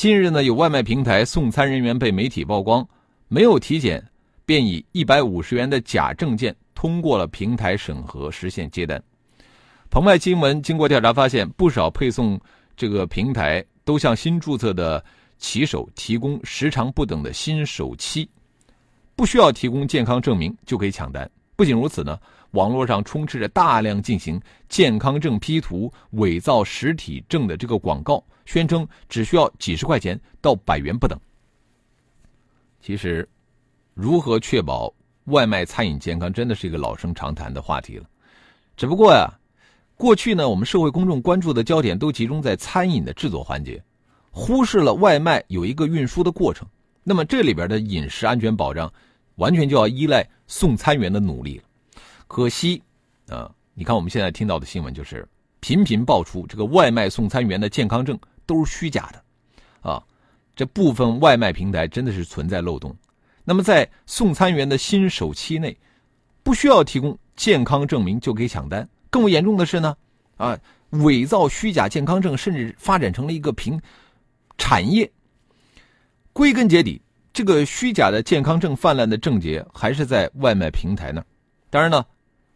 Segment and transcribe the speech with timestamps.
[0.00, 2.88] 近日呢，有外卖平台送餐人员被媒体曝光
[3.28, 4.02] 没有体检，
[4.46, 8.98] 便以一百五十元的假证件通过了平台审核，实现接单。
[9.90, 12.40] 澎湃新闻经过调查发现，不少配送
[12.74, 15.04] 这个平台都向新注册的
[15.36, 18.26] 骑手提供时长不等的新手期，
[19.14, 21.30] 不需要提供健康证明就可以抢单。
[21.60, 22.18] 不仅如此呢，
[22.52, 24.40] 网络上充斥着大量进行
[24.70, 31.20] 健康证 P 图、伪造实体证的这个广告，宣称只需要几十块钱到百元不等。
[32.80, 33.28] 其实，
[33.92, 34.90] 如何确保
[35.24, 38.06] 外卖餐饮健康，真的是一个老生常谈的话题了。
[38.74, 39.30] 只不过呀，
[39.94, 43.84] 过去呢，我们社会公众关注的焦点都集中在餐饮的制作环节，
[44.30, 46.66] 忽视了外卖有一个运输的过程。
[47.04, 48.90] 那么这里边的饮食安全保障。
[49.36, 51.64] 完全就要依赖送餐员的努力了，
[52.26, 52.82] 可惜，
[53.28, 55.26] 啊，你看我们现在听到的新闻就是
[55.60, 60.02] 频频爆出这个外卖送餐员的健康证都是虚假的，啊，
[60.54, 62.94] 这部分外卖平台真的是存在漏洞。
[63.44, 65.76] 那么在送餐员的新手期内，
[66.42, 68.86] 不需要提供健康证明就可以抢单。
[69.08, 69.96] 更为严重的是呢，
[70.36, 70.58] 啊，
[70.90, 73.80] 伪造虚假健康证甚至发展成了一个平
[74.58, 75.10] 产业。
[76.32, 77.00] 归根结底。
[77.32, 81.22] 这个虚假的健康证泛滥的症结还是在外卖平台呢。
[81.70, 82.04] 当然呢，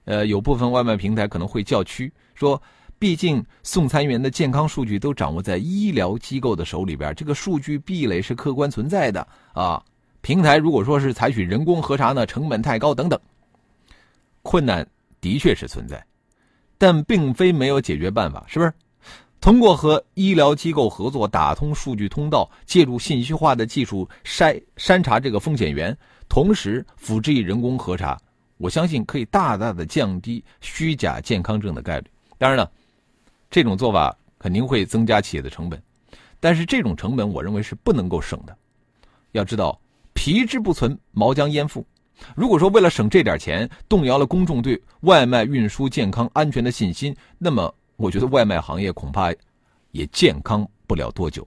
[0.04, 2.60] 呃，有部分外卖平台可能会叫屈，说
[2.98, 9.82] 毕竟送餐员的健康数据都掌握在医疗机构的手里边，这个数据壁垒是客观存在的啊。
[10.20, 13.20] 平台如果说是采取人工核查呢，成本太高等等，
[14.42, 14.86] 困难
[15.20, 16.04] 的确是存在，
[16.78, 18.72] 但并非没有解决办法，是不是？
[19.44, 25.94] 通过和医疗机构合作，打通数据通道，借助信息化的技术筛筛查这个风险源，
[26.30, 28.18] 同时辅之以人工核查，
[28.56, 32.06] 我相信可以大大的降低虚假健康证的概率。
[32.38, 32.72] 当然了，
[33.50, 35.78] 这种做法肯定会增加企业的成本，
[36.40, 38.56] 但是这种成本我认为是不能够省的。
[39.32, 39.78] 要知道，
[40.14, 41.86] 皮之不存，毛将焉附？
[42.34, 47.74] 如果说为了省这点钱，动摇了公众对外卖运输健康安全的信心，那么。
[47.96, 49.32] 我觉得外卖行业恐怕
[49.92, 51.46] 也健康不了多久。